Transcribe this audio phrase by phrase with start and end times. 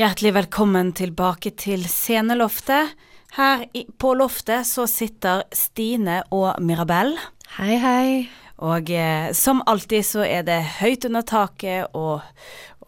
[0.00, 2.94] Hjertelig velkommen tilbake til Sceneloftet.
[3.36, 3.66] Her
[4.00, 7.10] på loftet så sitter Stine og Mirabel.
[7.58, 8.06] Hei, hei.
[8.64, 12.24] Og eh, som alltid så er det høyt under taket og,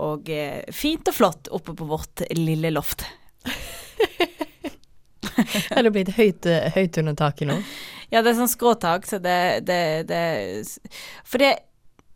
[0.01, 3.05] og eh, fint og flott oppe på vårt lille loft.
[5.77, 7.61] Er det blitt høyt, eh, høyt under taket nå?
[8.09, 10.25] Ja, det er sånn skråtak, så det, det, det
[11.29, 11.59] For det,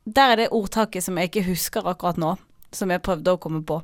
[0.09, 2.39] der er det ordtaket som jeg ikke husker akkurat nå,
[2.77, 3.81] som jeg prøvde å komme på.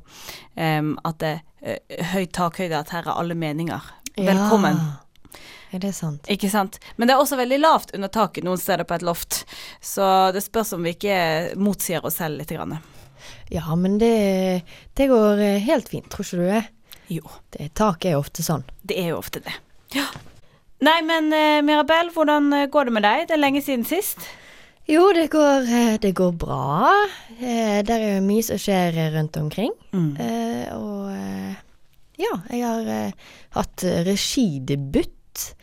[0.55, 1.77] Um, at det uh,
[2.13, 3.89] høyt takhøyde, at her er alle meninger.
[4.17, 4.77] Velkommen.
[4.77, 4.99] Ja.
[5.73, 6.27] Er det sant?
[6.29, 6.77] Ikke sant?
[7.01, 9.39] Men det er også veldig lavt under taket noen steder på et loft.
[9.81, 11.15] Så det spørs om vi ikke
[11.57, 12.53] motsier oss selv litt.
[12.53, 12.75] Grann.
[13.49, 14.11] Ja, men det,
[14.93, 16.61] det går eh, helt fint, tror ikke du det?
[17.15, 17.71] Jo, det?
[17.79, 18.67] Taket er ofte sånn.
[18.85, 19.55] det er jo ofte det.
[19.97, 20.05] Ja.
[20.83, 21.31] Nei, men
[21.65, 23.25] Mirabel, hvordan eh, går det med deg?
[23.31, 24.21] Det er lenge siden sist.
[24.87, 26.91] Jo, det går, eh, det går bra.
[27.39, 29.71] Eh, Det er jo mye som skjer rundt omkring.
[29.93, 30.09] Mm.
[30.19, 31.55] Eh, og eh,
[32.19, 33.13] ja, jeg har
[33.55, 35.55] hatt regidebut.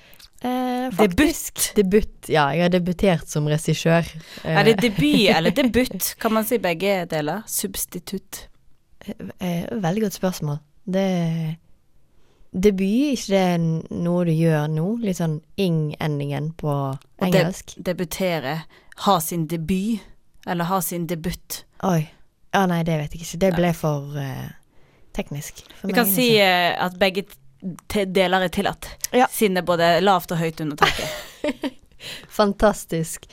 [0.43, 1.75] Eh, faktisk.
[1.77, 2.09] Debut?
[2.33, 4.09] Ja, jeg har debutert som regissør.
[4.45, 6.15] Er det debut eller debut?
[6.19, 7.43] Kan man si begge deler?
[7.47, 8.47] Substitutt.
[9.41, 10.59] eh, veldig godt spørsmål.
[10.91, 11.57] Det
[12.51, 14.87] Debut, ikke det noe du gjør nå?
[15.05, 16.73] Litt sånn ing-endingen på
[17.23, 17.29] engelsk.
[17.29, 17.75] engelsk?
[17.77, 18.55] de debutere.
[19.07, 20.01] Ha sin debut.
[20.47, 21.65] Eller ha sin debut.
[21.83, 22.03] Oi.
[22.53, 23.41] Ja, nei, det vet jeg ikke.
[23.45, 24.49] Det ble for uh,
[25.17, 25.63] teknisk.
[25.79, 27.27] For Vi meg, kan si eh, at begge
[28.11, 28.89] deler er tillatt.
[29.15, 29.29] Ja.
[29.31, 31.77] Siden det er både lavt og høyt under taket.
[32.41, 33.29] Fantastisk.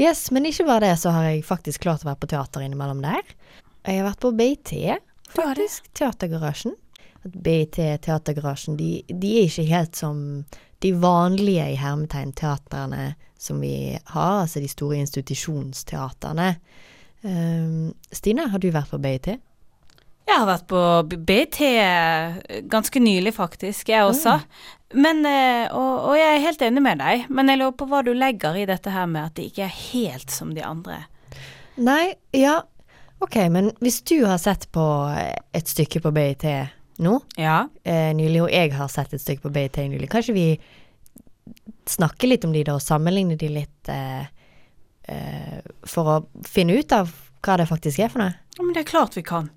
[0.00, 3.02] Yes, men ikke bare det, så har jeg faktisk klart å være på teater innimellom
[3.04, 3.24] der.
[3.88, 4.74] Jeg har vært på BIT,
[5.32, 5.88] faktisk.
[5.96, 6.76] Teatergarasjen.
[7.24, 10.22] BIT, Teatergarasjen, de, de er ikke helt som
[10.80, 16.54] de vanlige i hermetegn teatrene som vi har, altså de store institusjonsteaterne.
[17.24, 19.30] Um, Stine, har du vært på BIT?
[20.30, 20.80] Jeg har vært på
[21.26, 21.58] BIT
[22.70, 24.38] ganske nylig, faktisk, jeg også.
[24.94, 28.02] Men, eh, og, og jeg er helt enig med deg, men jeg lurer på hva
[28.06, 31.04] du legger i dette her med at det ikke er helt som de andre.
[31.80, 32.60] Nei, ja,
[33.22, 34.84] ok, men hvis du har sett på
[35.54, 36.46] et stykke på BIT
[37.00, 37.68] nå, Ja.
[37.84, 40.08] eh, nylig, og jeg har sett et stykke på BIT nylig.
[40.12, 40.46] Kanskje vi
[41.90, 44.26] snakker litt om de da, og sammenligner de litt eh,
[45.08, 47.10] eh, for å finne ut av
[47.42, 48.34] hva det faktisk er for noe?
[48.58, 49.48] ja, men det er klart vi kan.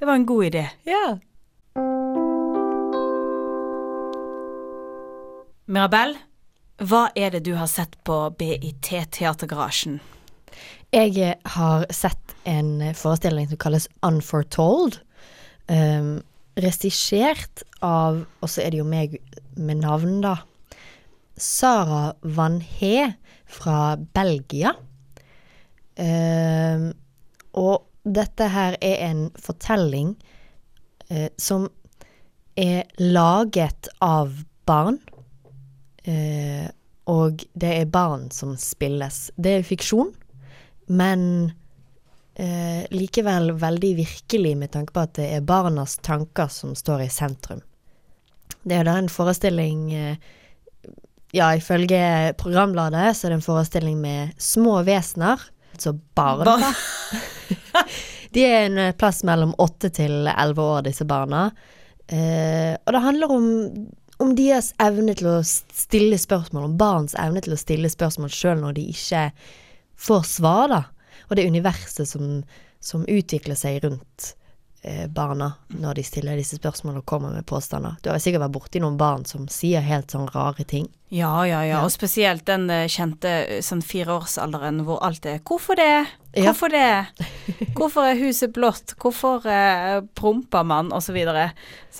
[0.00, 0.62] Det var en god idé.
[0.88, 1.18] Ja.
[5.70, 6.18] Mirabelle,
[6.82, 10.00] hva er det du har sett på BIT Teatergarasjen?
[10.90, 14.98] Jeg eh, har sett en forestilling som kalles Unfortold.
[15.70, 16.22] Um,
[16.60, 19.16] Regissert av Og så er det jo meg
[19.56, 20.36] med navn, da.
[21.40, 23.10] Sara Van He
[23.50, 24.74] fra Belgia.
[26.00, 26.92] Uh,
[27.56, 30.14] og dette her er en fortelling
[31.10, 31.66] uh, som
[32.60, 34.32] er laget av
[34.68, 35.00] barn.
[36.06, 36.68] Uh,
[37.10, 39.28] og det er barn som spilles.
[39.36, 40.12] Det er fiksjon,
[40.88, 41.50] men
[42.34, 47.10] eh, likevel veldig virkelig med tanke på at det er barnas tanker som står i
[47.12, 47.62] sentrum.
[48.62, 50.30] Det er da en forestilling eh,
[51.32, 55.38] Ja, ifølge programbladet så er det en forestilling med små vesener,
[55.72, 56.64] altså barn, Bar.
[58.34, 61.48] De er en plass mellom åtte til elleve år, disse barna.
[62.10, 63.46] Eh, og det handler om,
[64.22, 68.62] om deres evne til å stille spørsmål, om barns evne til å stille spørsmål sjøl
[68.62, 69.24] når de ikke
[70.00, 70.82] får svar, da.
[71.30, 72.42] Og det universet som,
[72.82, 74.32] som utvikler seg rundt
[74.82, 78.00] eh, barna når de stiller disse spørsmålene og kommer med påstander.
[78.02, 80.90] Du har sikkert vært borti noen barn som sier helt sånn rare ting.
[81.12, 81.78] Ja, ja, ja, Ja.
[81.84, 86.06] og spesielt den eh, kjente eh, sånn fireårsalderen hvor alt er Hvorfor det?
[86.38, 86.52] Ja.
[86.52, 87.06] Hvorfor det?
[87.78, 88.94] Hvorfor er huset blått?
[89.02, 90.92] Hvorfor eh, promper man?
[91.02, 91.48] Så videre.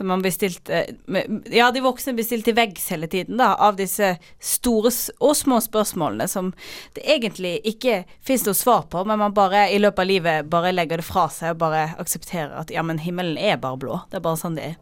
[0.07, 4.13] Man bestilte eh, Ja, de voksne blir stilt til veggs hele tiden, da, av disse
[4.39, 6.53] store og små spørsmålene som
[6.95, 10.71] det egentlig ikke fins noe svar på, men man bare i løpet av livet bare
[10.71, 14.05] legger det fra seg og bare aksepterer at ja, men himmelen er bare blå.
[14.11, 14.79] Det er bare sånn det er.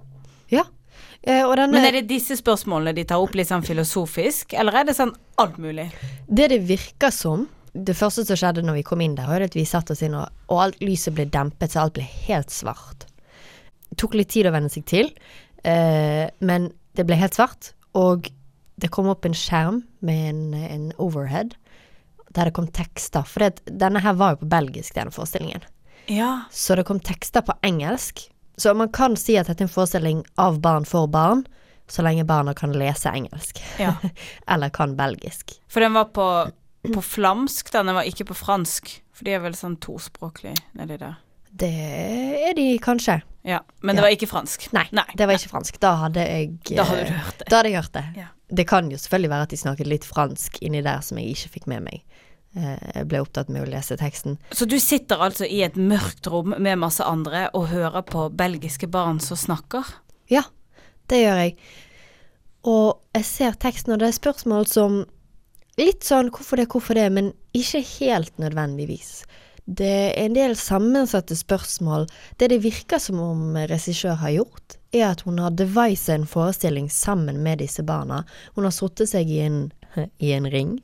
[0.53, 0.69] Ja.
[1.23, 4.81] Eh, og denne, Men er det disse spørsmålene de tar opp litt sånn filosofisk, eller
[4.81, 5.89] er det sånn alt mulig?
[6.27, 7.49] Det det virker som
[7.79, 10.15] Det første som skjedde når vi kom inn der, var at vi satte oss inn,
[10.17, 13.05] og, og alt lyset ble dempet, så alt ble helt svart.
[13.91, 15.13] Det tok litt tid å venne seg til,
[15.69, 17.71] eh, men det ble helt svart.
[17.95, 18.27] Og
[18.81, 21.55] det kom opp en skjerm med en, en overhead
[22.35, 23.23] der det kom tekster.
[23.29, 25.63] For det, denne her var jo på belgisk, denne forestillingen.
[26.11, 26.49] Ja.
[26.51, 28.27] Så det kom tekster på engelsk.
[28.59, 31.45] Så man kan si at dette er en forestilling av barn for barn,
[31.89, 33.61] så lenge barna kan lese engelsk.
[33.81, 33.95] Ja.
[34.51, 35.55] Eller kan belgisk.
[35.73, 36.27] For den var på,
[36.93, 37.85] på flamsk, da.
[37.87, 38.91] Den var ikke på fransk.
[39.17, 41.17] For de er vel sånn tospråklig nedi der.
[41.59, 41.71] det
[42.51, 43.21] er de kanskje.
[43.49, 44.03] Ja, Men Ja.
[44.03, 44.69] det var ikke fransk.
[44.77, 45.07] Nei, Nei.
[45.17, 45.79] det var ikke fransk.
[45.81, 47.47] Da hadde jeg Da hadde du hørt det.
[47.49, 48.05] Da hadde jeg hørt det.
[48.21, 48.27] Ja.
[48.51, 51.51] Det kan jo selvfølgelig være at de snakket litt fransk inni der som jeg ikke
[51.57, 52.03] fikk med meg.
[52.57, 54.39] Eh, Jeg ble opptatt med å lese teksten.
[54.53, 58.89] Så du sitter altså i et mørkt rom med masse andre og hører på belgiske
[58.89, 59.85] barn som snakker?
[60.33, 60.43] Ja,
[61.09, 61.59] det gjør jeg.
[62.69, 65.05] Og jeg ser teksten, og det er spørsmål som
[65.79, 69.21] Litt sånn hvorfor det, hvorfor det, men ikke helt nødvendigvis.
[69.69, 72.09] Det er en del sammensatte spørsmål.
[72.35, 76.89] Det det virker som om regissør har gjort, er at hun har devisa en forestilling
[76.91, 78.25] sammen med disse barna.
[78.57, 79.69] Hun har satt seg i en,
[80.19, 80.79] i en ring,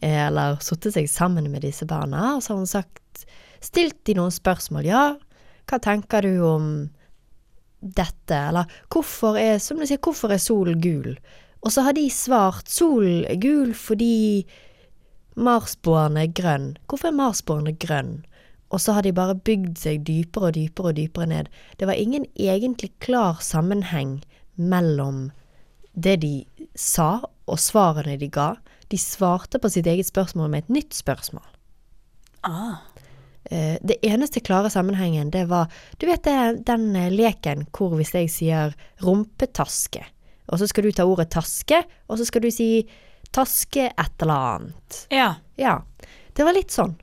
[0.00, 3.26] eh, eller satt seg sammen med disse barna, og så har hun sagt
[3.58, 4.86] Stilt de noen spørsmål.
[4.86, 5.16] Ja,
[5.66, 6.66] hva tenker du om
[7.82, 11.16] dette, eller hvorfor er, som du sier, hvorfor er solen gul?
[11.66, 14.46] Og så har de svart solen er gul fordi
[15.38, 16.72] Marsboeren er grønn.
[16.90, 18.14] Hvorfor er Marsboeren grønn?
[18.74, 21.50] Og så har de bare bygd seg dypere og dypere og dypere ned.
[21.78, 24.18] Det var ingen egentlig klar sammenheng
[24.56, 25.28] mellom
[25.94, 26.34] det de
[26.74, 28.52] sa og svarene de ga.
[28.88, 31.44] De svarte på sitt eget spørsmål med et nytt spørsmål.
[32.46, 32.78] Ah.
[33.50, 35.68] Eh, Det eneste klare sammenhengen, det var
[35.98, 40.04] Du vet det, den eh, leken hvor hvis jeg sier rumpetaske,
[40.48, 42.88] og så skal du ta ordet taske, og så skal du si
[43.32, 45.06] taske et eller annet.
[45.10, 45.34] Ja.
[45.56, 45.82] Ja.
[46.34, 46.96] Det var litt sånn.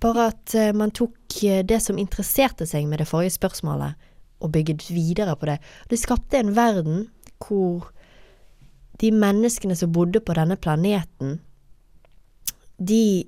[0.00, 3.94] Bare at eh, man tok det som interesserte seg med det forrige spørsmålet,
[4.42, 5.60] og bygget videre på det.
[5.88, 7.06] Det skapte en verden
[7.38, 7.88] hvor
[9.02, 11.40] de menneskene som bodde på denne planeten,
[12.78, 13.24] de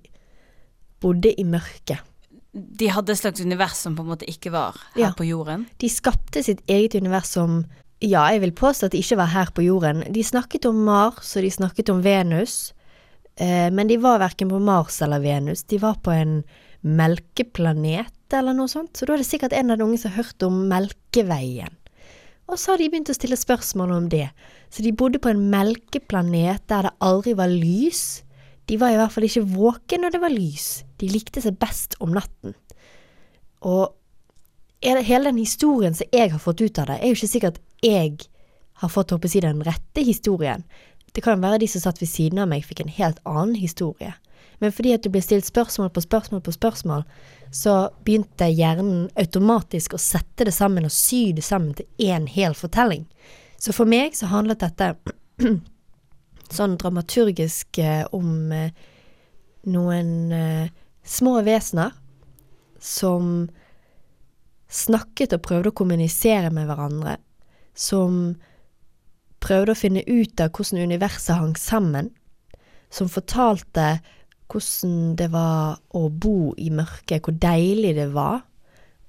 [1.03, 2.01] bodde i mørket.
[2.55, 5.13] De hadde et slags univers som på en måte ikke var her Ja.
[5.19, 5.67] på jorden.
[5.83, 7.65] De skapte sitt eget univers som
[8.01, 10.03] Ja, jeg vil påstå at det ikke var her på jorden.
[10.13, 12.73] De snakket om Mars, og de snakket om Venus.
[13.39, 15.63] Eh, men de var verken på Mars eller Venus.
[15.63, 16.45] De var på en
[16.83, 18.93] melkeplanet eller noe sånt.
[18.99, 21.75] Så da er det sikkert en av de unge som har hørt om Melkeveien.
[22.51, 24.29] Og så har de begynt å stille spørsmål om det.
[24.73, 28.23] Så de bodde på en melkeplanet der det aldri var lys.
[28.69, 30.69] De var i hvert fall ikke våkne når det var lys.
[31.01, 32.57] De likte seg best om natten.
[33.65, 33.95] Og
[34.85, 38.27] hele den historien som jeg har fått ut av det, er jo ikke sikkert jeg
[38.83, 40.65] har fått håper si, den rette historien.
[41.15, 44.13] Det kan være de som satt ved siden av meg fikk en helt annen historie.
[44.63, 47.05] Men fordi at du ble stilt spørsmål på spørsmål på spørsmål,
[47.55, 47.75] så
[48.07, 53.05] begynte hjernen automatisk å sette det sammen og sy det sammen til én hel fortelling.
[53.59, 54.95] Så for meg så handlet dette
[56.57, 58.73] sånn dramaturgisk eh, om eh,
[59.71, 60.73] noen eh,
[61.05, 61.95] små vesener
[62.81, 63.47] som
[64.75, 67.17] snakket og prøvde å kommunisere med hverandre,
[67.75, 68.35] som
[69.45, 72.11] prøvde å finne ut av hvordan universet hang sammen,
[72.91, 73.99] som fortalte
[74.51, 78.43] hvordan det var å bo i mørket, hvor deilig det var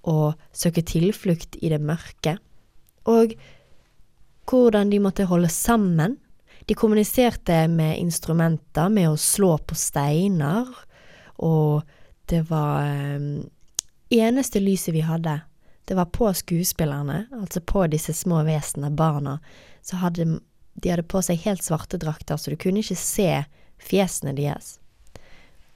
[0.05, 2.37] å søke tilflukt i det mørke,
[3.09, 3.35] og
[4.49, 6.17] hvordan de måtte holde sammen.
[6.65, 10.69] De kommuniserte med instrumenter, med å slå på steiner,
[11.41, 11.85] og
[12.29, 13.43] det var eh,
[14.15, 15.39] Eneste lyset vi hadde,
[15.89, 19.39] det var på skuespillerne, altså på disse små vesenene, barna.
[19.81, 20.27] Så hadde
[20.75, 23.29] de hadde på seg helt svarte drakter, så du kunne ikke se
[23.81, 24.75] fjesene deres.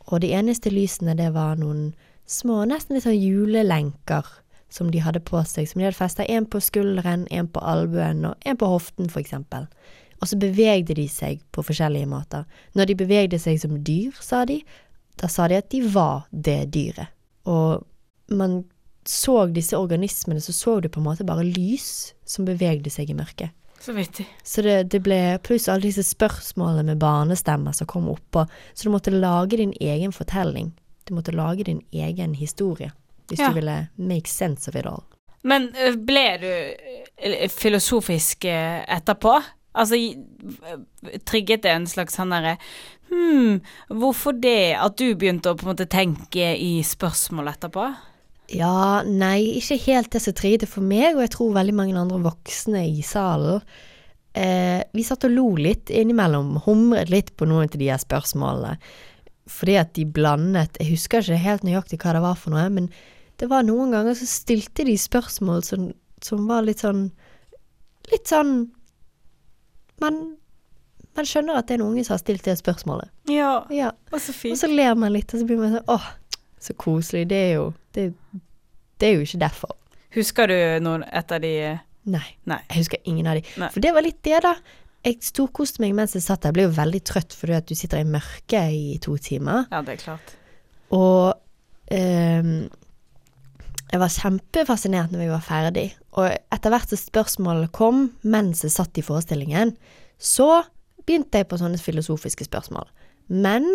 [0.09, 1.91] Og de eneste lysene, det var noen
[2.29, 4.25] små, nesten litt sånn julelenker
[4.73, 8.25] som de hadde på seg, som de hadde festa en på skulderen, en på albuen
[8.29, 9.65] og en på hoften, for eksempel.
[10.19, 12.45] Og så bevegde de seg på forskjellige måter.
[12.77, 14.59] Når de bevegde seg som dyr, sa de,
[15.21, 17.13] da sa de at de var det dyret.
[17.49, 17.85] Og
[18.35, 18.61] man
[19.09, 23.17] så disse organismene, så så du på en måte bare lys som bevegde seg i
[23.17, 23.55] mørket.
[23.79, 24.25] Så vittig.
[24.43, 28.43] Så det, det ble pluss alle disse spørsmålene med barnestemmer som kom oppå.
[28.73, 30.73] Så du måtte lage din egen fortelling.
[31.07, 32.91] Du måtte lage din egen historie.
[33.29, 33.49] Hvis Ja.
[33.49, 35.03] du ville make sense of it all.
[35.43, 35.69] Men
[36.05, 39.37] ble du filosofisk etterpå?
[39.79, 39.95] Altså
[41.25, 42.57] trigget det en slags sånn derre
[43.09, 44.75] Hm, hvorfor det?
[44.77, 47.87] At du begynte å på en måte tenke i spørsmål etterpå?
[48.49, 51.97] Ja, nei, ikke helt det som trigget det for meg, og jeg tror veldig mange
[51.99, 53.61] andre voksne i salen.
[54.33, 58.75] Eh, vi satt og lo litt innimellom, humret litt på noen av de her spørsmålene.
[59.49, 62.89] Fordi at de blandet Jeg husker ikke helt nøyaktig hva det var for noe, men
[63.41, 65.87] det var noen ganger så stilte de spørsmål som,
[66.21, 67.07] som var litt sånn
[68.11, 68.69] Litt sånn
[70.01, 70.19] man,
[71.17, 73.09] man skjønner at det er en unge som har stilt det spørsmålet.
[73.29, 73.91] Ja, Ja.
[74.13, 74.53] og så fint.
[74.55, 76.05] Og så ler man litt, og så blir man sånn åh,
[76.59, 77.27] så koselig.
[77.29, 78.13] Det er jo Det,
[78.99, 79.75] det er jo ikke derfor.
[80.13, 81.53] Husker du noen et av de
[82.09, 82.25] Nei.
[82.49, 82.61] Nei.
[82.69, 83.43] Jeg husker ingen av de.
[83.59, 83.69] Nei.
[83.73, 84.55] For det var litt det, da.
[85.05, 86.49] Jeg storkoste meg mens jeg satt der.
[86.49, 89.67] Jeg ble jo veldig trøtt fordi at du sitter i mørket i to timer.
[89.71, 90.33] Ja, det er klart.
[90.95, 92.53] Og um,
[93.89, 95.87] jeg var kjempefascinert når vi var ferdig,
[96.17, 99.73] og etter hvert som spørsmålet kom mens jeg satt i forestillingen,
[100.21, 100.63] så
[101.05, 102.85] begynte jeg på sånne filosofiske spørsmål.
[103.29, 103.65] Men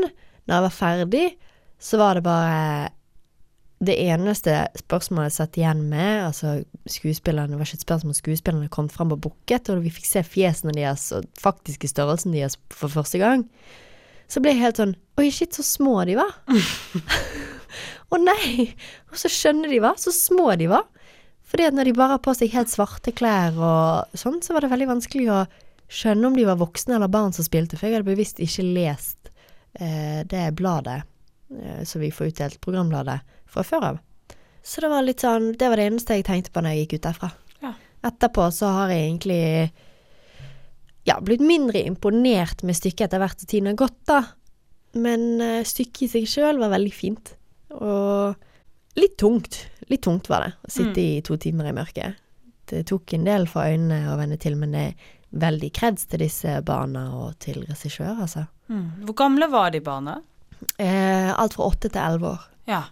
[0.45, 1.25] når jeg var ferdig,
[1.85, 2.91] så var det bare
[3.85, 6.55] det eneste spørsmålet jeg satt igjen med, altså
[6.89, 10.23] skuespillerne, det var ikke et spørsmål skuespillerne kom fram og bukket, og vi fikk se
[10.25, 13.45] fjesene deres og faktiske størrelsen deres for første gang,
[14.31, 16.33] så ble jeg helt sånn Oi, shit, så små de var.
[18.11, 18.65] Å nei!
[19.13, 20.89] Og så skjønner de var, så små de var.
[21.47, 24.65] Fordi at når de bare har på seg helt svarte klær og sånn, så var
[24.65, 25.45] det veldig vanskelig å
[25.87, 29.31] skjønne om de var voksne eller barn som spilte, for jeg hadde bevisst ikke lest
[29.79, 31.05] eh, det bladet
[31.85, 33.21] som vi får utdelt, programbladet,
[33.51, 33.99] fra før av.
[34.65, 36.95] Så det var litt sånn Det var det eneste jeg tenkte på når jeg gikk
[36.97, 37.29] ut derfra.
[37.63, 37.73] Ja.
[38.09, 39.43] Etterpå så har jeg egentlig
[41.05, 44.23] ja, blitt mindre imponert med stykket etter hvert som tiden har gått, da.
[44.97, 47.35] Men eh, stykket i seg sjøl var veldig fint.
[47.77, 48.35] Og
[48.97, 49.61] litt tungt.
[49.91, 52.21] Litt tungt var det å sitte i to timer i mørket.
[52.65, 55.11] Det tok en del for øynene å vende til, men det er
[55.45, 58.47] veldig kreds til disse barna og til regissør, altså.
[58.73, 59.05] Mm.
[59.05, 60.23] Hvor gamle var de barna?
[60.79, 62.45] Eh, alt fra åtte til elleve år.
[62.71, 62.83] Ja.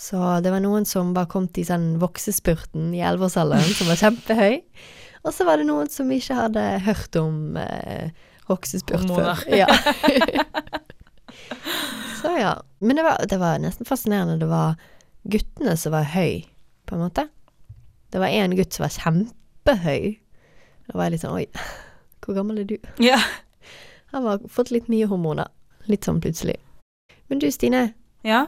[0.00, 4.54] Så det var noen som bare kom til sånn voksespurten i elleveårsalderen, som var kjempehøy.
[5.28, 8.08] Og så var det noen som ikke hadde hørt om eh,
[8.48, 9.42] voksespurt før.
[9.52, 9.66] Ja.
[12.22, 12.54] så ja.
[12.80, 14.38] Men det var, det var nesten fascinerende.
[14.40, 14.80] Det var
[15.28, 16.46] guttene som var høy,
[16.88, 17.26] på en måte.
[18.10, 20.16] Det var én gutt som var kjempehøy.
[20.88, 21.46] Da var jeg litt sånn oi,
[22.24, 22.78] hvor gammel er du?
[23.04, 23.20] ja.
[24.10, 25.52] Han har fått litt mye hormoner.
[25.90, 26.56] Litt sånn plutselig.
[27.28, 27.92] Men du Stine,
[28.24, 28.46] Ja.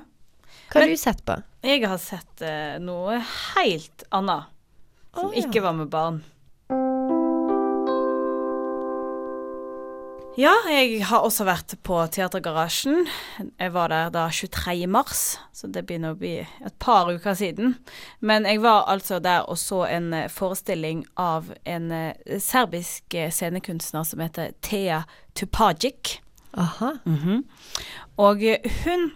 [0.70, 1.42] hva har Men- du sett på?
[1.62, 3.18] Jeg har sett eh, noe
[3.54, 4.44] helt annet.
[5.14, 5.42] Som Å, ja.
[5.46, 6.22] ikke var med barn.
[10.34, 13.04] Ja, jeg har også vært på Teatergarasjen.
[13.60, 14.86] Jeg var der da 23.
[14.88, 17.74] mars, så det begynner å bli et par uker siden.
[18.24, 23.28] Men jeg var altså der og så en eh, forestilling av en eh, serbisk eh,
[23.30, 25.02] scenekunstner som heter Thea
[25.34, 26.22] Tupagic.
[26.52, 26.94] Aha.
[27.08, 27.44] Mhm.
[28.20, 29.12] Og eh, hun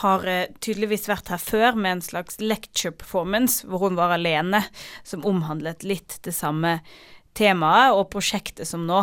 [0.00, 4.62] har eh, tydeligvis vært her før med en slags lecture performance hvor hun var alene,
[5.04, 6.78] som omhandlet litt det samme
[7.34, 9.02] temaet og prosjektet som nå.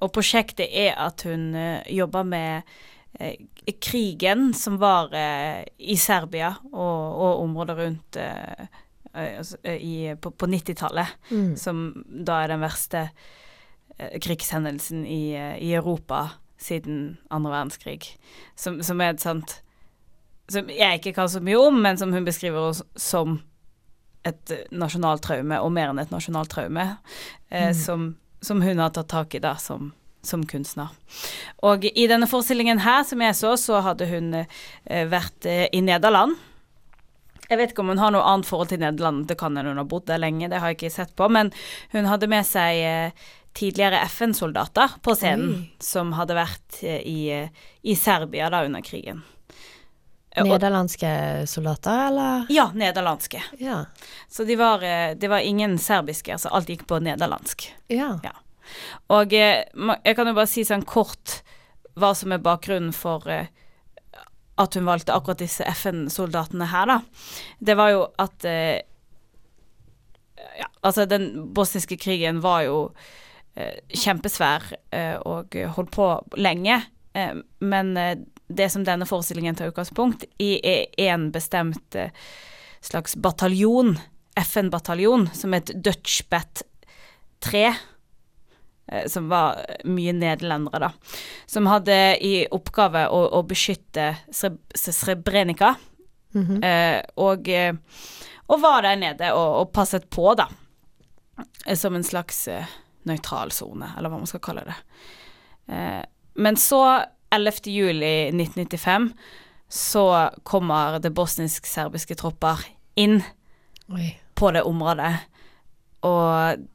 [0.00, 2.78] Og prosjektet er at hun eh, jobber med
[3.82, 8.18] krigen som var i Serbia og, og området rundt
[9.12, 11.56] altså, i, på, på 90-tallet Mm.
[11.58, 13.02] som da er den verste
[13.98, 16.28] krigshendelsen i, i Europa
[16.60, 18.10] siden andre verdenskrig.
[18.56, 19.58] Som, som er et sånt
[20.50, 23.36] Som jeg ikke kan så mye om, men som hun beskriver som
[24.26, 26.88] et eh, nasjonalt traume, og mer enn et nasjonalt traume,
[27.50, 27.74] eh, Mm.
[27.78, 29.92] som, som hun har tatt tak i da som,
[30.26, 30.88] som kunstner.
[31.62, 35.80] Og i denne forestillingen her, som jeg så, så hadde hun eh, vært eh, i
[35.80, 36.34] Nederland.
[37.48, 39.80] Jeg vet ikke om hun har noe annet forhold til Nederland, det kan hende hun
[39.80, 41.50] har bodd der lenge, det har jeg ikke sett på, men
[41.94, 43.10] hun hadde med seg eh,
[43.52, 45.74] tidligere FN-soldater på scenen, Oi.
[45.78, 47.48] som hadde vært eh, i, eh,
[47.82, 49.22] i Serbia da under krigen.
[50.30, 52.46] Eh, Nederlandske soldater, eller?
[52.48, 53.42] Ja, nederlandske.
[53.58, 53.84] Ja.
[54.28, 54.80] Så de var,
[55.14, 57.66] det var ingen serbiske, altså alt gikk på nederlandsk.
[57.90, 58.18] Ja.
[59.10, 59.64] Og eh,
[60.04, 61.40] jeg kan jo bare si sånn kort
[61.98, 63.26] hva som er bakgrunnen for
[64.60, 67.00] at hun valgte akkurat disse FN-soldatene her, da.
[67.58, 68.44] Det var jo at
[70.60, 72.76] ja, altså den bosniske krigen var jo
[73.88, 76.08] kjempesvær eh, og holdt på
[76.40, 76.80] lenge.
[77.12, 78.16] Eh, men eh,
[78.48, 82.14] det som denne forestillingen tar utgangspunkt i, er en bestemt eh,
[82.80, 83.96] slags bataljon,
[84.40, 86.64] FN-bataljon, som het Dutch Bat
[87.44, 91.18] 3 eh, som var mye nederlendere, da.
[91.50, 95.76] Som hadde i oppgave å, å beskytte Srebrenica.
[96.34, 97.02] Mm -hmm.
[97.14, 97.74] og, eh,
[98.46, 100.46] og var der nede og, og passet på, da.
[101.66, 102.66] Eh, Som en slags eh,
[103.08, 104.76] nøytral sone, eller hva man skal kalle det.
[105.72, 106.02] Eh,
[106.40, 106.82] men så,
[107.30, 107.70] 11.
[107.70, 109.12] juli 1995,
[109.70, 110.04] så
[110.42, 112.64] kommer det bosnisk-serbiske tropper
[112.98, 113.20] inn
[113.92, 114.16] Oi.
[114.34, 115.12] på det området.
[116.06, 116.66] Og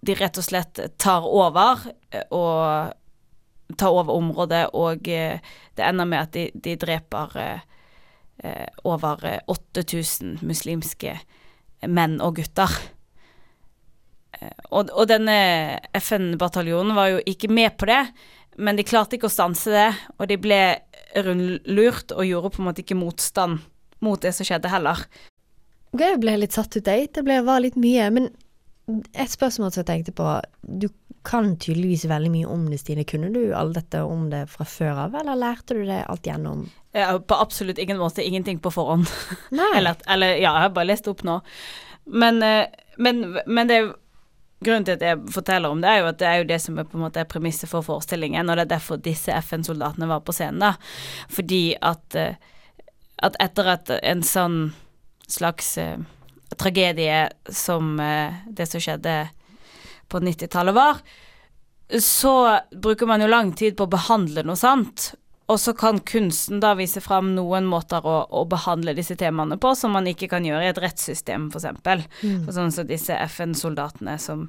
[0.00, 5.40] de rett og slett tar over, eh, og tar over området, og eh,
[5.76, 7.66] det ender med at de, de dreper eh,
[8.44, 11.18] eh, over eh, 8000 muslimske
[11.88, 12.72] menn og gutter.
[14.40, 15.36] Eh, Og, og denne
[15.98, 18.02] FN-bataljonen var jo ikke med på det,
[18.60, 20.60] men de klarte ikke å stanse det, og de ble
[21.26, 23.60] rundlurt og gjorde på en måte ikke motstand
[24.04, 25.02] mot det som skjedde heller.
[25.98, 27.08] Jeg ble litt satt ut, jeg.
[27.14, 28.06] Det ble, var litt mye.
[28.14, 28.28] Men
[29.10, 30.26] et spørsmål som jeg tenkte på
[30.62, 30.86] Du
[31.26, 33.04] kan tydeligvis veldig mye om det, Stine.
[33.04, 36.62] Kunne du alt dette om det fra før av, eller lærte du det alt gjennom?
[36.96, 39.10] Ja, på absolutt ingen måte ingenting på forhånd.
[39.76, 41.36] Eller, eller ja, jeg har bare lest opp nå.
[42.06, 42.66] Men, eh,
[42.98, 43.80] men, men det
[44.60, 46.78] Grunnen til at jeg forteller om det, er jo at det er jo det som
[46.78, 50.34] er på en måte premisset for forestillingen, og det er derfor disse FN-soldatene var på
[50.36, 50.74] scenen, da.
[51.32, 52.36] Fordi at, eh,
[53.24, 54.60] at etter at en sånn
[55.30, 55.96] slags uh,
[56.58, 59.14] tragedie som uh, det som skjedde
[60.10, 61.00] på 90-tallet var,
[62.02, 62.34] så
[62.74, 65.12] bruker man jo lang tid på å behandle noe sant.
[65.50, 69.72] Og så kan kunsten da vise fram noen måter å, å, behandle disse temaene på
[69.78, 71.66] som man ikke kan gjøre i et rettssystem, f.eks.
[72.22, 72.44] Mm.
[72.44, 74.46] for sånn som disse FN-soldatene som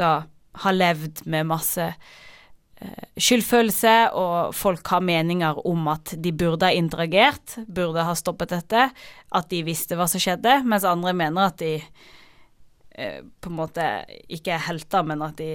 [0.00, 0.24] da
[0.64, 6.74] har levd med masse eh, skyldfølelse, og folk har meninger om at de burde ha
[6.74, 8.88] interagert, burde ha stoppet dette,
[9.30, 13.86] at de visste hva som skjedde, mens andre mener at de eh, på en måte
[14.26, 15.52] ikke er helter, men at de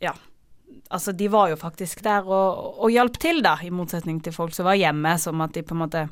[0.00, 0.14] ja,
[0.90, 4.54] Altså, de var jo faktisk der og, og hjalp til, da, i motsetning til folk
[4.56, 6.08] som var hjemme, som at de på en måte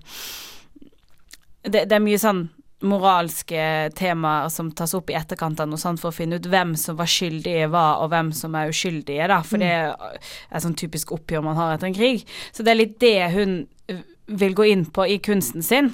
[1.64, 2.46] Det, det er mye sånn
[2.86, 6.76] moralske temaer som tas opp i etterkant av noe sånt for å finne ut hvem
[6.78, 9.40] som var skyldige hva, og hvem som er uskyldige, da.
[9.42, 9.64] For mm.
[9.64, 10.20] det
[10.54, 12.22] er sånn typisk oppgjør man har etter en krig.
[12.54, 13.56] Så det er litt det hun
[14.38, 15.90] vil gå inn på i kunsten sin.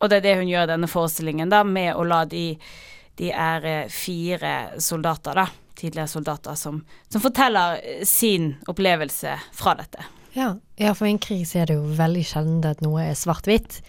[0.00, 2.54] Og det er det hun gjør i denne forestillingen, da, med å la de
[3.20, 10.04] De er fire soldater, da tidligere soldater som, som forteller eh, sin opplevelse fra dette.
[10.32, 13.18] Ja, ja, for i en krig så er det jo veldig sjelden at noe er
[13.18, 13.80] svart-hvitt.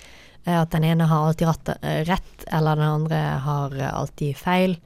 [0.45, 4.79] Eh, at den ene har alltid rett, eh, rett, eller den andre har alltid feil.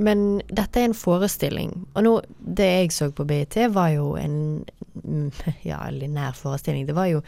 [0.00, 2.12] Men dette er en forestilling, og nå,
[2.58, 4.64] det jeg så på BIT, var jo en
[5.70, 6.88] ja, nær forestilling.
[6.88, 7.20] Det var jo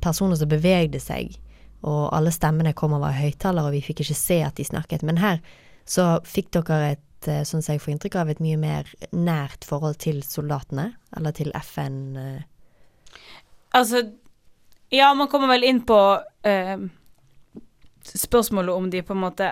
[0.00, 1.34] personer som bevegde seg,
[1.82, 5.02] og alle stemmene kom over høyttaler, og vi fikk ikke se at de snakket.
[5.02, 5.40] Men her
[5.88, 9.64] så fikk dere et, eh, sånn som jeg får inntrykk av, et mye mer nært
[9.64, 12.16] forhold til soldatene, eller til FN?
[12.16, 13.20] Eh.
[13.72, 14.04] Altså,
[14.90, 15.98] ja, man kommer vel inn på
[16.44, 16.76] eh,
[18.02, 19.50] spørsmålet om de på en måte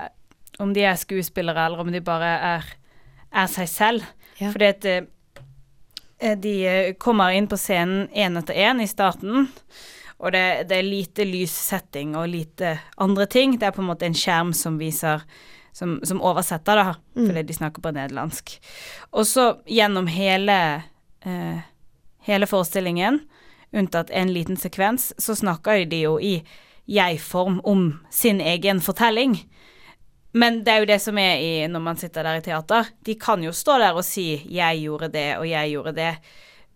[0.58, 2.64] Om de er skuespillere, eller om de bare er,
[3.30, 4.06] er seg selv.
[4.40, 4.48] Ja.
[4.50, 6.54] Fordi at uh, de
[6.98, 9.46] kommer inn på scenen én etter én i starten.
[10.18, 13.54] Og det, det, er lite lyssetting og lite andre ting.
[13.54, 15.22] Det er på en måte en skjerm som viser
[15.78, 17.26] som, som oversetter, da, mm.
[17.26, 18.56] fordi de snakker på nederlandsk.
[19.14, 20.56] Og så gjennom hele,
[21.22, 21.60] eh,
[22.26, 23.20] hele forestillingen,
[23.70, 26.40] unntatt en liten sekvens, så snakker de jo i
[26.88, 29.36] jeg-form om sin egen fortelling.
[30.32, 32.90] Men det er jo det som er i, når man sitter der i teater.
[33.04, 36.16] De kan jo stå der og si 'jeg gjorde det', og 'jeg gjorde det'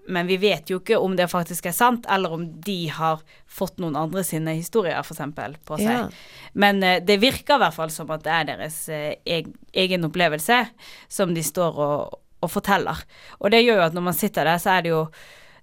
[0.09, 3.79] men vi vet jo ikke om det faktisk er sant, eller om de har fått
[3.83, 5.23] noen andre sine historier, f.eks.,
[5.67, 5.93] på seg.
[5.93, 6.09] Ja.
[6.59, 9.13] Men uh, det virker i hvert fall som at det er deres uh,
[9.85, 10.65] egen opplevelse
[11.09, 13.05] som de står og, og, forteller.
[13.41, 15.07] Og det gjør jo at når man sitter der, så er det jo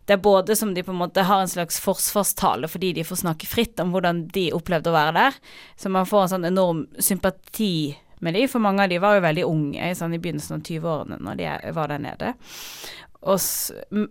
[0.10, 3.20] det er både som de på en måte har en slags forsvarstale fordi de får
[3.22, 5.36] snakke fritt om hvordan de opplevde å være der,
[5.78, 7.94] så man får en sånn enorm sympati
[8.26, 11.20] med de, for mange av de var jo veldig unge sånn i begynnelsen av 20-årene
[11.24, 12.34] når de var der nede.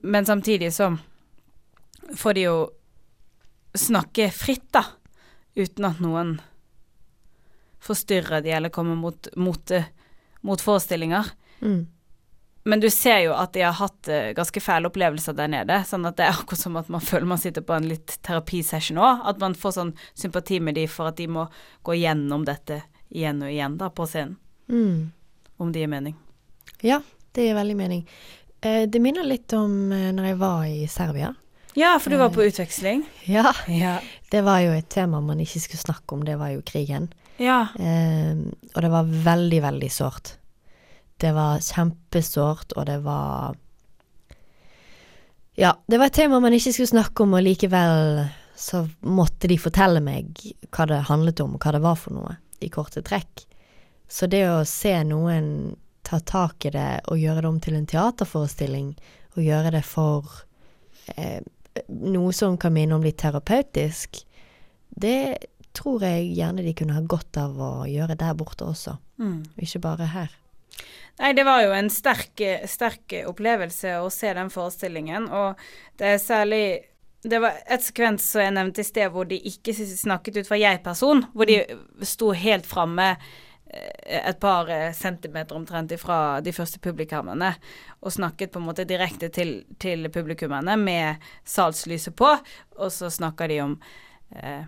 [0.01, 0.91] Men samtidig så
[2.17, 2.57] får de jo
[3.79, 4.85] snakke fritt, da,
[5.57, 6.39] uten at noen
[7.85, 9.73] forstyrrer de eller kommer mot, mot,
[10.41, 11.31] mot forestillinger.
[11.61, 11.87] Mm.
[12.69, 15.79] Men du ser jo at de har hatt uh, ganske fæle opplevelser der nede.
[15.89, 19.01] Sånn at det er akkurat som at man føler man sitter på en litt terapisession
[19.01, 19.23] òg.
[19.31, 21.47] At man får sånn sympati med de for at de må
[21.87, 24.37] gå gjennom dette igjen og igjen da på scenen.
[24.69, 25.07] Mm.
[25.57, 26.19] Om det gir mening.
[26.85, 27.01] Ja,
[27.33, 28.05] det gir veldig mening.
[28.61, 31.35] Eh, det minner litt om eh, når jeg var i Serbia.
[31.79, 33.05] Ja, for du var på eh, utveksling.
[33.25, 33.53] Ja.
[33.69, 33.99] ja.
[34.31, 37.11] Det var jo et tema man ikke skulle snakke om, det var jo krigen.
[37.39, 37.69] Ja.
[37.79, 38.35] Eh,
[38.75, 40.35] og det var veldig, veldig sårt.
[41.19, 43.57] Det var kjempesårt, og det var
[45.59, 49.57] Ja, det var et tema man ikke skulle snakke om, og likevel så måtte de
[49.59, 50.39] fortelle meg
[50.75, 53.45] hva det handlet om, og hva det var for noe, i korte trekk.
[54.11, 55.77] Så det å se noen
[56.09, 58.95] ta tak i det og gjøre det om til en teaterforestilling,
[59.37, 60.27] og gjøre det for
[61.17, 61.45] eh,
[61.89, 64.23] noe som kan minne om litt terapeutisk,
[64.89, 65.21] det
[65.77, 69.41] tror jeg gjerne de kunne ha godt av å gjøre der borte også, mm.
[69.63, 70.37] ikke bare her.
[71.19, 72.41] Nei, det var jo en sterk,
[72.71, 75.59] sterk opplevelse å se den forestillingen, og
[75.99, 76.65] det er særlig
[77.27, 80.59] det var et sekvens som jeg nevnte i sted, hvor de ikke snakket ut fra
[80.61, 81.59] jeg-person, hvor de
[82.07, 83.09] sto helt framme
[83.69, 87.53] et par eh, centimeter omtrent ifra de første publikummene,
[88.01, 92.31] og snakket på en måte direkte til, til publikummene med salslyset på,
[92.79, 93.79] og så snakker de om
[94.37, 94.65] eh,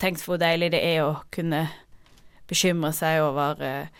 [0.00, 1.66] Tenk hvor deilig det er å kunne
[2.48, 3.90] bekymre seg over eh,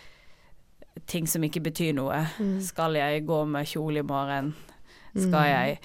[1.04, 2.22] ting som ikke betyr noe.
[2.40, 2.54] Mm.
[2.64, 4.54] Skal jeg gå med kjole i morgen?
[5.12, 5.20] Mm.
[5.26, 5.76] Skal jeg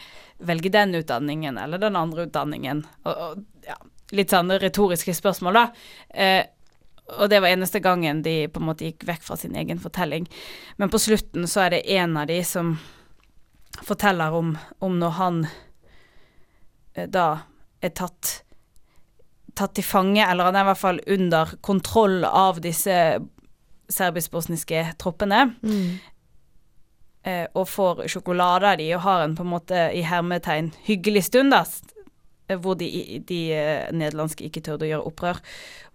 [0.47, 2.85] velge den utdanningen eller den andre utdanningen?
[3.03, 3.75] Og, og, ja,
[4.15, 5.65] litt sånn retoriske spørsmål, da.
[6.07, 6.43] Eh,
[7.07, 10.27] og det var eneste gangen de på en måte gikk vekk fra sin egen fortelling.
[10.75, 12.75] Men på slutten så er det en av de som
[13.87, 15.39] forteller om, om når han
[16.93, 17.29] eh, da
[17.81, 18.41] er tatt
[19.57, 22.93] tatt til fange, eller han er i hvert fall under kontroll av disse
[23.89, 25.99] serbisk-bosniske troppene Mm.
[27.23, 31.23] eh, og får sjokolade av de og har en på en måte i hermetegn hyggelig
[31.23, 31.63] stund, da.
[32.49, 32.89] Eh, Hvor de,
[33.27, 35.41] de eh, nederlandske ikke tørde å gjøre opprør.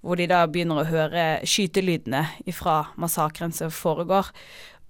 [0.03, 4.33] Hvor de da begynner å høre skytelydene fra massakren som foregår.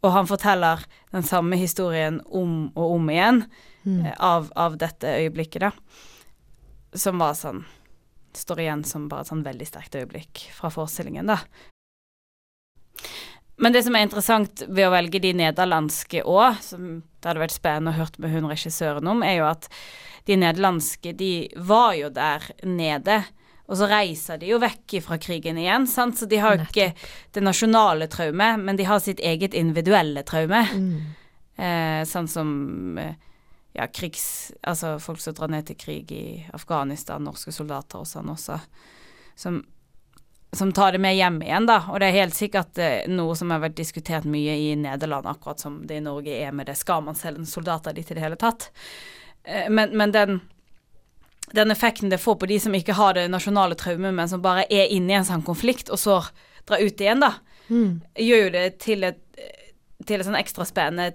[0.03, 3.45] Og han forteller den samme historien om og om igjen
[3.85, 4.07] Mm.
[4.07, 5.71] eh, av, av dette øyeblikket, da.
[6.95, 7.65] Som var sånn
[8.33, 11.35] Står igjen som bare et sånn veldig sterkt øyeblikk fra forestillingen, da.
[13.63, 17.55] Men det som er interessant ved å velge de nederlandske òg, som det hadde vært
[17.55, 19.69] spennende å hørt med hun regissøren om, er jo at
[20.27, 23.21] de nederlandske, de var jo der nede.
[23.71, 26.19] Og så reiser de jo vekk fra krigen igjen, sant?
[26.19, 26.91] så de har jo ikke
[27.35, 30.63] det nasjonale traumet, men de har sitt eget individuelle traume.
[30.75, 30.97] Mm.
[31.63, 33.15] Eh, sånn som eh,
[33.79, 34.53] ja, krigs...
[34.67, 38.59] Altså folk som drar ned til krig i Afghanistan, norske soldater og sånn også.
[39.39, 39.63] Som,
[40.53, 41.79] som tar det med hjem igjen, da.
[41.89, 45.61] Og det er helt sikkert eh, noe som har vært diskutert mye i Nederland, akkurat
[45.63, 46.75] som det i Norge er med det.
[46.77, 48.71] Skal man selge soldater dit i det hele tatt?
[49.45, 50.41] Eh, men, men den
[51.53, 54.63] den effekten det får på de som ikke har det nasjonale traumet, men som bare
[54.73, 56.21] er inne i en sånn konflikt, og så
[56.69, 57.35] drar ut igjen, da,
[57.71, 58.01] Mm.
[58.19, 59.19] gjør jo det til et
[60.05, 61.13] til en sånn ekstra spennende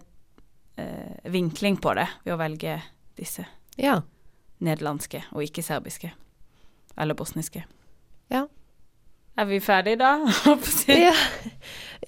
[0.80, 2.78] eh, vinkling på det, ved å velge
[3.20, 3.46] disse
[3.78, 4.02] Ja.
[4.64, 6.12] nederlandske og ikke serbiske.
[6.98, 7.66] Eller bosniske.
[8.32, 8.46] Ja.
[9.38, 10.16] Er vi ferdige da?
[11.08, 11.14] ja.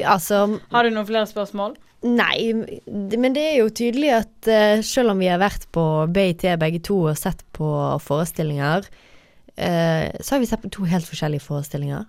[0.09, 1.75] Altså Har du noen flere spørsmål?
[2.07, 2.53] Nei,
[2.87, 5.83] men det er jo tydelig at uh, selv om vi har vært på
[6.15, 7.67] BIT begge to og sett på
[8.05, 8.87] forestillinger,
[9.59, 12.05] uh, så har vi sett på to helt forskjellige forestillinger.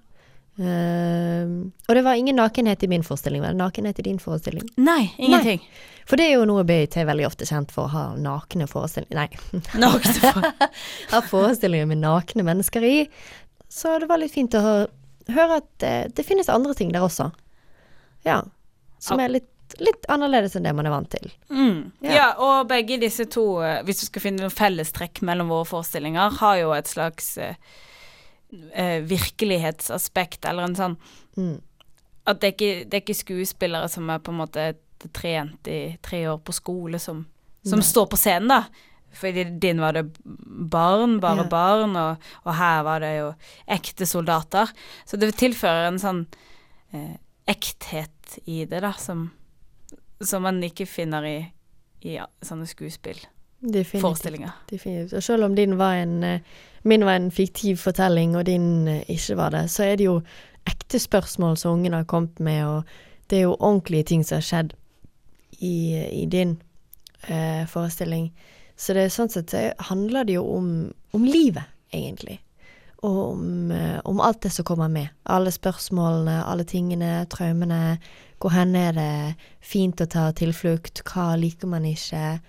[0.61, 4.69] Uh, og det var ingen nakenhet i min forestilling, var det nakenhet i din forestilling?
[4.79, 5.59] Nei, ingenting.
[6.07, 9.19] For det er jo noe BIT er veldig ofte kjent for, å ha nakne forestillinger
[9.19, 10.71] Nei, Nakne for-
[11.17, 12.97] ha forestillinger med nakne mennesker i.
[13.71, 14.89] Så det var litt fint å hø-
[15.29, 17.31] høre at eh, det finnes andre ting der også.
[18.27, 18.43] Ja.
[19.01, 19.49] Som er litt,
[19.81, 21.31] litt annerledes enn det man er vant til.
[21.49, 21.93] Mm.
[22.05, 22.15] Ja.
[22.15, 22.27] Ja.
[22.43, 26.61] og begge disse to, eh, hvis du skal finne noen fellestrekk mellom våre forestillinger, har
[26.61, 27.57] jo et slags eh,
[28.73, 31.01] eh, virkelighetsaspekt, eller en sånn
[31.39, 31.61] Mm.
[32.27, 34.65] At det er, ikke, det er ikke skuespillere som er på en måte
[35.15, 37.23] trent i tre år på skole, som,
[37.65, 38.90] som står på scenen, da.
[39.13, 40.05] Fordi din var det
[40.71, 41.49] barn, bare Ja.
[41.51, 43.33] barn, og, og her var det jo
[43.67, 44.71] ekte soldater.
[45.07, 46.27] Så det tilfører en sånn
[46.93, 47.17] eh,
[47.51, 49.31] ekthet i det, da, som,
[50.23, 51.39] som man ikke finner i,
[52.07, 53.27] i sånne Definitivt.
[53.61, 54.53] skuespillforestillinger.
[54.71, 55.13] Definitivt.
[55.19, 56.41] Og selv om din var en eh,
[56.83, 60.21] Min var en fiktiv fortelling, og din eh, ikke var det, så er det jo
[60.67, 62.85] ekte spørsmål som ungen har kommet med, og
[63.29, 64.73] det er jo ordentlige ting som har skjedd
[65.61, 66.55] i, i din
[67.29, 68.31] eh, forestilling.
[68.81, 70.69] Så det sånn sett så handler det jo om,
[71.13, 72.39] om livet, egentlig.
[73.05, 75.09] Og om, eh, om alt det som kommer med.
[75.29, 77.99] Alle spørsmålene, alle tingene, traumene.
[78.41, 79.11] Hvor hen er det
[79.61, 81.03] fint å ta tilflukt?
[81.09, 82.41] Hva liker man ikke?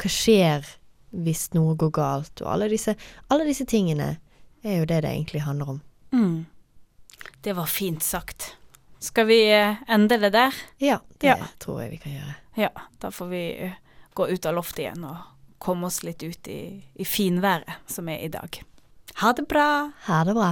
[0.00, 0.64] Hva skjer
[1.12, 2.40] hvis noe går galt?
[2.42, 2.96] Og alle disse,
[3.30, 4.14] alle disse tingene
[4.64, 5.82] er jo det det egentlig handler om.
[6.16, 6.46] Mm.
[7.44, 8.54] Det var fint sagt.
[9.04, 10.56] Skal vi eh, ende det der?
[10.80, 11.36] Ja, det Ja.
[11.60, 12.34] tror jeg vi kan gjøre.
[12.56, 12.70] Ja,
[13.00, 13.76] da får vi eh,
[14.16, 15.16] gå ut av loftet igjen og
[15.64, 18.60] komme oss litt ut i, i finværet som er i dag.
[19.22, 19.90] Ha det bra!
[20.04, 20.50] Ha det bra.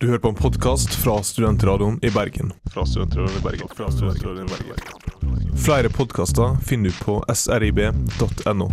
[0.00, 2.52] Du hører på en podkast fra Studentradioen i Bergen.
[2.72, 3.68] Fra Studentradioen i Bergen.
[3.76, 5.56] Fra Studentradioen i Bergen.
[5.56, 8.70] Flere podkaster finner du på srib.no.